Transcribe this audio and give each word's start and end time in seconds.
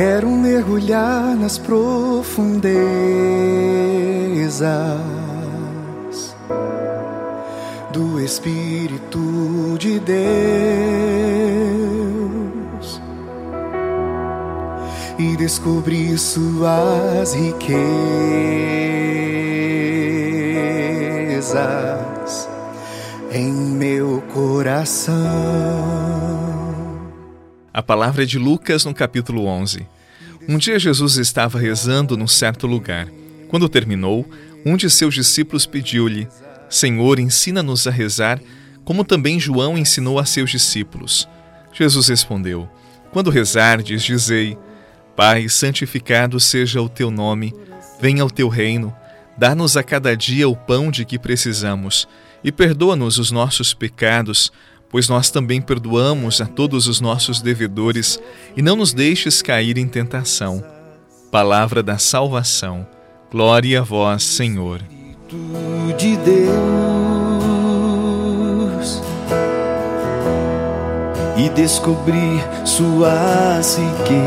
Quero 0.00 0.30
mergulhar 0.30 1.36
nas 1.36 1.58
profundezas 1.58 2.56
do 7.92 8.18
Espírito 8.18 9.76
de 9.78 10.00
Deus 10.00 10.18
e 15.18 15.36
descobrir 15.36 16.16
suas 16.16 17.34
riquezas 17.34 17.68
em 23.30 23.52
meu 23.52 24.22
coração. 24.32 25.20
A 27.72 27.80
palavra 27.80 28.24
é 28.24 28.26
de 28.26 28.36
Lucas 28.36 28.84
no 28.84 28.92
capítulo 28.92 29.46
11. 29.46 29.86
Um 30.48 30.58
dia 30.58 30.76
Jesus 30.76 31.16
estava 31.16 31.56
rezando 31.56 32.16
num 32.16 32.26
certo 32.26 32.66
lugar. 32.66 33.06
Quando 33.46 33.68
terminou, 33.68 34.28
um 34.66 34.76
de 34.76 34.90
seus 34.90 35.14
discípulos 35.14 35.66
pediu-lhe: 35.66 36.26
Senhor, 36.68 37.20
ensina-nos 37.20 37.86
a 37.86 37.90
rezar, 37.92 38.40
como 38.84 39.04
também 39.04 39.38
João 39.38 39.78
ensinou 39.78 40.18
a 40.18 40.24
seus 40.24 40.50
discípulos. 40.50 41.28
Jesus 41.72 42.08
respondeu: 42.08 42.68
Quando 43.12 43.30
rezardes, 43.30 44.02
dizei: 44.02 44.58
Pai, 45.14 45.48
santificado 45.48 46.40
seja 46.40 46.82
o 46.82 46.88
teu 46.88 47.08
nome, 47.08 47.54
venha 48.00 48.24
o 48.24 48.30
teu 48.30 48.48
reino, 48.48 48.92
dá-nos 49.38 49.76
a 49.76 49.82
cada 49.84 50.16
dia 50.16 50.48
o 50.48 50.56
pão 50.56 50.90
de 50.90 51.04
que 51.04 51.20
precisamos 51.20 52.08
e 52.42 52.50
perdoa-nos 52.50 53.18
os 53.18 53.30
nossos 53.30 53.72
pecados 53.72 54.50
pois 54.90 55.08
nós 55.08 55.30
também 55.30 55.62
perdoamos 55.62 56.40
a 56.40 56.46
todos 56.46 56.86
os 56.88 57.00
nossos 57.00 57.40
devedores, 57.40 58.20
e 58.56 58.62
não 58.62 58.76
nos 58.76 58.92
deixes 58.92 59.40
cair 59.40 59.78
em 59.78 59.86
tentação. 59.86 60.62
Palavra 61.30 61.82
da 61.82 61.96
salvação. 61.96 62.86
Glória 63.30 63.80
a 63.80 63.84
vós, 63.84 64.24
Senhor. 64.24 64.82
De 65.96 66.16
Deus 66.16 67.30
e 71.36 71.48
descobrir 71.50 72.42
suas 72.66 73.78
riquezas 73.78 74.20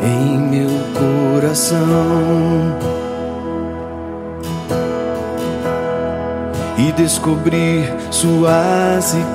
em 0.00 0.38
meu 0.38 0.70
coração 0.92 2.71
descobrir 7.02 7.92
suas 8.12 9.14
riquezas 9.14 9.32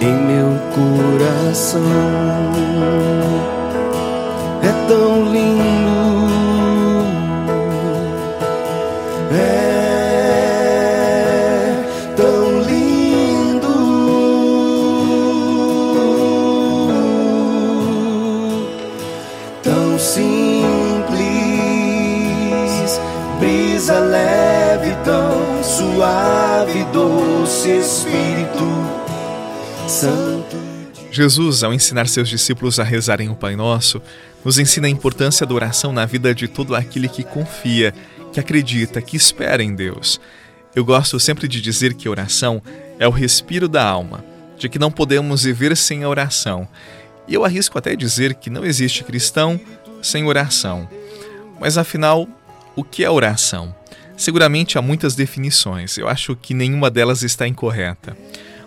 em 0.00 0.14
meu 0.26 0.58
coração. 0.74 1.82
É 4.62 4.72
tão 4.88 5.24
lindo. 5.30 6.00
É 9.34 9.74
tão 12.16 12.62
lindo. 12.62 13.74
Tão 19.62 19.98
simples 19.98 20.49
brisa 23.80 23.98
leve, 23.98 24.94
tão 25.06 25.64
suave, 25.64 26.84
doce 26.92 27.70
Espírito 27.78 28.68
Santo. 29.88 30.54
Jesus, 31.10 31.64
ao 31.64 31.72
ensinar 31.72 32.06
seus 32.06 32.28
discípulos 32.28 32.78
a 32.78 32.84
rezarem 32.84 33.30
o 33.30 33.34
Pai 33.34 33.56
Nosso, 33.56 34.02
nos 34.44 34.58
ensina 34.58 34.86
a 34.86 34.90
importância 34.90 35.46
da 35.46 35.54
oração 35.54 35.94
na 35.94 36.04
vida 36.04 36.34
de 36.34 36.46
todo 36.46 36.74
aquele 36.74 37.08
que 37.08 37.24
confia, 37.24 37.94
que 38.34 38.38
acredita, 38.38 39.00
que 39.00 39.16
espera 39.16 39.62
em 39.62 39.74
Deus. 39.74 40.20
Eu 40.76 40.84
gosto 40.84 41.18
sempre 41.18 41.48
de 41.48 41.58
dizer 41.58 41.94
que 41.94 42.06
oração 42.06 42.62
é 42.98 43.08
o 43.08 43.10
respiro 43.10 43.66
da 43.66 43.82
alma, 43.82 44.22
de 44.58 44.68
que 44.68 44.78
não 44.78 44.90
podemos 44.90 45.44
viver 45.44 45.74
sem 45.74 46.04
a 46.04 46.08
oração. 46.08 46.68
E 47.26 47.32
eu 47.32 47.46
arrisco 47.46 47.78
até 47.78 47.96
dizer 47.96 48.34
que 48.34 48.50
não 48.50 48.62
existe 48.62 49.02
cristão 49.04 49.58
sem 50.02 50.26
oração. 50.26 50.86
Mas 51.58 51.78
afinal, 51.78 52.28
o 52.80 52.84
que 52.84 53.04
é 53.04 53.10
oração? 53.10 53.74
Seguramente 54.16 54.78
há 54.78 54.82
muitas 54.82 55.14
definições, 55.14 55.98
eu 55.98 56.08
acho 56.08 56.34
que 56.34 56.54
nenhuma 56.54 56.90
delas 56.90 57.22
está 57.22 57.46
incorreta. 57.46 58.16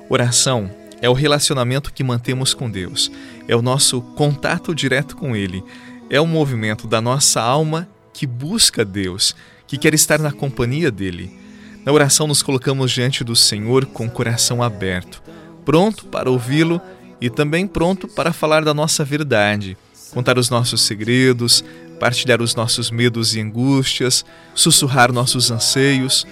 Oração 0.07 0.69
é 1.01 1.09
o 1.09 1.13
relacionamento 1.13 1.91
que 1.91 2.03
mantemos 2.03 2.53
com 2.53 2.69
Deus, 2.69 3.12
é 3.47 3.56
o 3.56 3.62
nosso 3.62 4.01
contato 4.01 4.75
direto 4.75 5.16
com 5.16 5.35
Ele, 5.35 5.63
é 6.12 6.22
o 6.22 6.28
movimento 6.28 6.88
da 6.88 7.01
nossa 7.01 7.41
alma 7.41 7.90
que 8.13 8.28
busca 8.28 8.85
Deus, 8.85 9.35
que 9.66 9.79
quer 9.79 9.96
estar 9.96 10.19
na 10.19 10.31
companhia 10.31 10.91
dele. 10.91 11.35
Na 11.84 11.91
oração, 11.91 12.28
nos 12.28 12.44
colocamos 12.44 12.91
diante 12.91 13.24
do 13.24 13.35
Senhor 13.35 13.88
com 13.88 14.06
o 14.06 14.12
coração 14.12 14.62
aberto, 14.62 15.24
pronto 15.66 16.06
para 16.06 16.30
ouvi-lo 16.30 16.80
e 17.19 17.31
também 17.31 17.66
pronto 17.66 18.07
para 18.07 18.31
falar 18.31 18.63
da 18.63 18.75
nossa 18.75 19.03
verdade, 19.03 19.75
contar 20.12 20.38
os 20.38 20.51
nossos 20.51 20.81
segredos, 20.84 21.66
partilhar 22.03 22.41
os 22.41 22.53
nossos 22.53 22.91
medos 22.91 23.33
e 23.33 23.39
angústias, 23.39 24.25
sussurrar 24.53 25.13
nossos 25.13 25.49
anseios. 25.49 26.27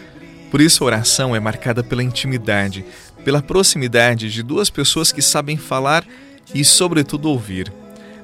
Por 0.51 0.59
isso, 0.59 0.83
a 0.83 0.87
oração 0.87 1.33
é 1.33 1.39
marcada 1.39 1.81
pela 1.81 2.03
intimidade, 2.03 2.83
pela 3.23 3.41
proximidade 3.41 4.29
de 4.29 4.43
duas 4.43 4.69
pessoas 4.69 5.13
que 5.13 5.21
sabem 5.21 5.55
falar 5.55 6.05
e, 6.53 6.65
sobretudo, 6.65 7.29
ouvir. 7.29 7.71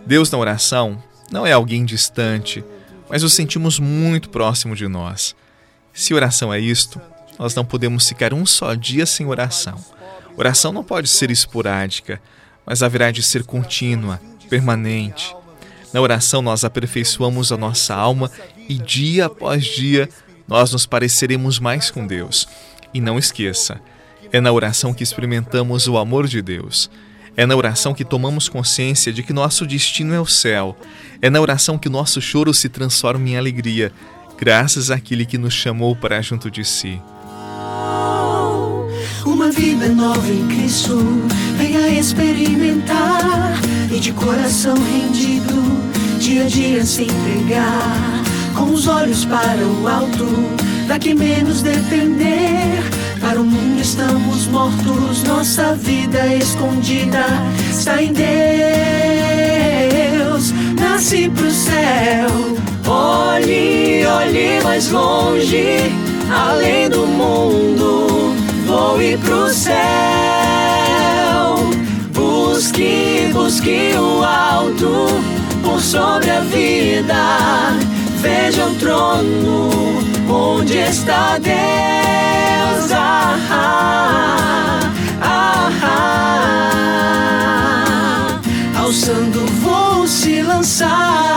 Deus 0.06 0.30
na 0.30 0.38
oração 0.38 1.02
não 1.32 1.48
é 1.48 1.54
alguém 1.54 1.86
distante, 1.86 2.66
mas 3.10 3.24
o 3.24 3.30
sentimos 3.30 3.80
muito 3.80 4.30
próximo 4.30 4.76
de 4.76 4.90
nós. 4.90 5.34
Se 5.94 6.14
oração 6.14 6.54
é 6.54 6.60
isto, 6.60 7.00
nós 7.40 7.56
não 7.56 7.64
podemos 7.64 8.10
ficar 8.10 8.34
um 8.34 8.46
só 8.46 8.74
dia 8.74 9.06
sem 9.06 9.26
oração. 9.26 9.82
Oração 10.36 10.74
não 10.74 10.84
pode 10.84 11.08
ser 11.08 11.32
esporádica, 11.32 12.22
mas 12.66 12.84
haverá 12.84 13.10
de 13.10 13.24
ser 13.24 13.46
contínua, 13.46 14.20
permanente. 14.50 15.34
Na 15.94 16.02
oração, 16.02 16.42
nós 16.42 16.64
aperfeiçoamos 16.64 17.52
a 17.52 17.58
nossa 17.58 17.96
alma 17.96 18.30
e 18.68 18.76
dia 18.76 19.26
após 19.26 19.66
dia 19.66 20.10
nós 20.48 20.72
nos 20.72 20.86
pareceremos 20.86 21.60
mais 21.60 21.92
com 21.92 22.06
Deus. 22.06 22.48
E 22.94 23.02
não 23.02 23.20
esqueça, 23.20 23.82
é 24.32 24.40
na 24.40 24.52
oração 24.52 24.94
que 24.94 25.04
experimentamos 25.04 25.88
o 25.88 25.98
amor 25.98 26.28
de 26.28 26.42
Deus. 26.42 26.90
É 27.36 27.46
na 27.46 27.56
oração 27.56 27.94
que 27.94 28.04
tomamos 28.04 28.50
consciência 28.50 29.14
de 29.14 29.22
que 29.22 29.32
nosso 29.32 29.66
destino 29.66 30.14
é 30.14 30.20
o 30.20 30.26
céu. 30.26 30.76
É 31.22 31.30
na 31.30 31.40
oração 31.40 31.78
que 31.78 31.90
nosso 31.90 32.20
choro 32.20 32.54
se 32.54 32.68
transforma 32.68 33.30
em 33.30 33.38
alegria, 33.38 33.92
graças 34.38 34.90
àquele 34.90 35.26
que 35.26 35.38
nos 35.38 35.54
chamou 35.54 35.96
para 35.96 36.22
junto 36.22 36.50
de 36.50 36.66
si. 36.66 37.00
Vida 39.58 39.90
nova 39.90 40.32
em 40.32 40.48
Cristo, 40.48 40.98
venha 41.58 41.90
experimentar 41.90 43.60
e 43.92 44.00
de 44.00 44.14
coração 44.14 44.76
rendido 44.76 45.58
dia 46.20 46.44
a 46.44 46.48
dia 46.48 46.86
se 46.86 47.04
entregar, 47.04 48.24
com 48.56 48.72
os 48.72 48.88
olhos 48.88 49.26
para 49.26 49.58
o 49.58 49.88
alto, 49.88 50.26
daqui 50.88 51.14
menos 51.14 51.62
depender. 51.62 52.84
Para 53.20 53.40
o 53.40 53.44
mundo 53.44 53.82
estamos 53.82 54.46
mortos, 54.48 55.24
nossa 55.24 55.74
vida 55.74 56.36
escondida 56.36 57.26
está 57.72 58.04
em 58.04 58.14
Deus. 58.14 58.28
Nasci 60.80 61.30
pro 61.30 61.50
céu, 61.50 62.30
olhe, 62.88 64.06
olhe 64.06 64.62
mais 64.64 64.92
longe, 64.92 65.92
além 66.30 66.90
do 66.90 67.08
mundo, 67.08 68.07
voe 68.88 69.18
pro 69.18 69.50
céu. 69.50 69.76
Busque, 72.14 73.30
busque 73.34 73.94
o 73.98 74.24
alto 74.24 75.08
por 75.64 75.82
sobre 75.82 76.32
a 76.32 76.40
vida. 76.42 77.76
Veja 78.22 78.66
o 78.66 78.76
trono 78.76 79.70
onde 80.30 80.78
está 80.78 81.38
Deus. 81.38 82.92
Ah, 82.92 83.38
ah, 83.52 84.80
ah, 85.22 85.72
ah, 88.74 88.80
alçando 88.80 89.46
vou 89.62 90.08
se 90.08 90.42
lançar. 90.42 91.37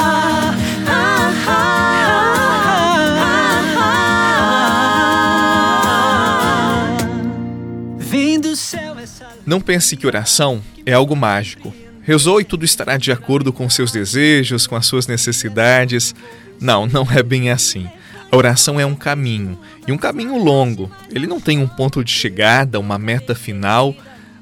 Não 9.50 9.61
pense 9.61 9.97
que 9.97 10.06
oração 10.06 10.62
é 10.87 10.93
algo 10.93 11.17
mágico 11.17 11.75
Rezou 12.02 12.41
e 12.41 12.44
tudo 12.44 12.64
estará 12.64 12.97
de 12.97 13.12
acordo 13.12 13.52
com 13.52 13.69
seus 13.69 13.93
desejos, 13.93 14.67
com 14.67 14.75
as 14.75 14.87
suas 14.87 15.06
necessidades. 15.06 16.14
Não, 16.61 16.87
não 16.87 17.06
é 17.11 17.23
bem 17.23 17.50
assim. 17.50 17.88
A 18.32 18.37
oração 18.37 18.81
é 18.81 18.87
um 18.87 18.94
caminho, 18.94 19.58
e 19.87 19.93
um 19.93 19.99
caminho 19.99 20.37
longo. 20.38 20.91
Ele 21.11 21.26
não 21.26 21.41
tem 21.41 21.58
um 21.58 21.69
ponto 21.69 22.02
de 22.02 22.11
chegada, 22.11 22.81
uma 22.81 22.99
meta 22.99 23.35
final. 23.35 23.94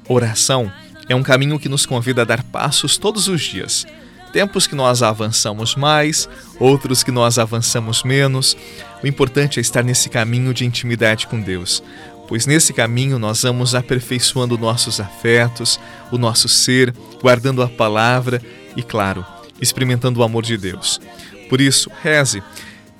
A 0.07 0.13
oração 0.13 0.71
é 1.07 1.15
um 1.15 1.23
caminho 1.23 1.59
que 1.59 1.67
nos 1.67 1.85
convida 1.85 2.21
a 2.21 2.25
dar 2.25 2.43
passos 2.43 2.97
todos 2.97 3.27
os 3.27 3.41
dias. 3.41 3.85
Tempos 4.31 4.67
que 4.67 4.75
nós 4.75 5.01
avançamos 5.01 5.75
mais, 5.75 6.29
outros 6.59 7.03
que 7.03 7.11
nós 7.11 7.39
avançamos 7.39 8.03
menos. 8.03 8.55
O 9.03 9.07
importante 9.07 9.59
é 9.59 9.61
estar 9.61 9.83
nesse 9.83 10.07
caminho 10.07 10.53
de 10.53 10.65
intimidade 10.65 11.25
com 11.27 11.41
Deus, 11.41 11.83
pois 12.29 12.45
nesse 12.45 12.71
caminho 12.71 13.17
nós 13.17 13.41
vamos 13.41 13.73
aperfeiçoando 13.73 14.55
nossos 14.55 14.99
afetos, 14.99 15.79
o 16.11 16.17
nosso 16.17 16.47
ser, 16.47 16.93
guardando 17.19 17.63
a 17.63 17.67
palavra 17.67 18.39
e, 18.75 18.83
claro, 18.83 19.25
experimentando 19.59 20.19
o 20.19 20.23
amor 20.23 20.43
de 20.43 20.55
Deus. 20.55 21.01
Por 21.49 21.59
isso, 21.59 21.89
reze. 22.03 22.43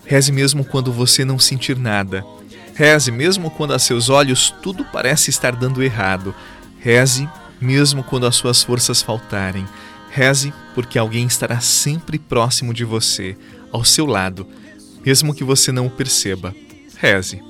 Reze 0.03 0.31
mesmo 0.31 0.65
quando 0.65 0.91
você 0.91 1.23
não 1.23 1.37
sentir 1.37 1.77
nada. 1.77 2.25
Reze 2.73 3.11
mesmo 3.11 3.51
quando 3.51 3.75
a 3.75 3.79
seus 3.79 4.09
olhos 4.09 4.51
tudo 4.63 4.83
parece 4.83 5.29
estar 5.29 5.55
dando 5.55 5.83
errado. 5.83 6.33
Reze 6.79 7.29
mesmo 7.61 8.03
quando 8.03 8.25
as 8.25 8.35
suas 8.35 8.63
forças 8.63 9.03
faltarem. 9.03 9.67
Reze 10.09 10.51
porque 10.73 10.97
alguém 10.97 11.27
estará 11.27 11.59
sempre 11.59 12.17
próximo 12.17 12.73
de 12.73 12.83
você, 12.83 13.37
ao 13.71 13.85
seu 13.85 14.07
lado, 14.07 14.47
mesmo 15.05 15.35
que 15.35 15.43
você 15.43 15.71
não 15.71 15.85
o 15.85 15.91
perceba. 15.91 16.55
Reze. 16.97 17.43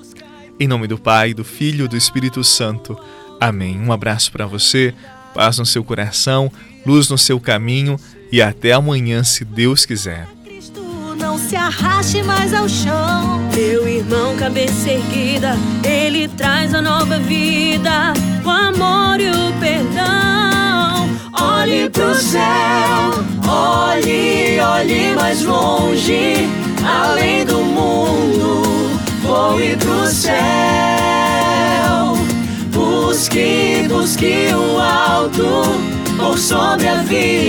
Em 0.60 0.68
nome 0.68 0.88
do 0.88 0.98
Pai, 0.98 1.34
do 1.34 1.46
Filho 1.46 1.86
e 1.86 1.88
do 1.88 1.96
Espírito 1.96 2.44
Santo. 2.44 3.00
Amém. 3.40 3.80
Um 3.80 3.94
abraço 3.94 4.30
para 4.30 4.46
você, 4.46 4.94
paz 5.34 5.58
no 5.58 5.66
seu 5.66 5.86
coração, 5.86 6.52
luz 6.86 7.08
no 7.08 7.18
seu 7.18 7.40
caminho 7.40 7.98
e 8.30 8.42
até 8.42 8.74
amanhã, 8.74 9.24
se 9.24 9.46
Deus 9.46 9.86
quiser. 9.86 10.28
Não 11.18 11.38
se 11.38 11.56
arraste 11.56 12.22
mais 12.24 12.54
ao 12.54 12.68
chão. 12.68 13.50
Meu 13.56 13.88
irmão, 13.88 14.36
cabeça 14.36 14.92
erguida, 14.92 15.56
ele 15.84 16.28
traz 16.28 16.74
a 16.74 16.82
nova 16.82 17.20
vida, 17.20 18.14
o 18.44 18.50
amor 18.50 19.20
e 19.20 19.30
o 19.30 19.54
perdão. 19.62 21.10
Olhe 21.42 21.90
pro 21.90 22.16
céu, 22.16 23.24
olhe, 23.48 24.60
olhe 24.60 25.16
mais 25.16 25.42
longe, 25.42 26.36
além 26.86 27.46
do 27.46 27.49
pro 29.80 30.06
céu. 30.08 30.34
Busque, 32.72 33.86
busque 33.90 34.54
o 34.54 34.80
alto, 34.80 35.64
por 36.18 36.38
sobre 36.38 36.88
a 36.88 37.02
vida. 37.04 37.49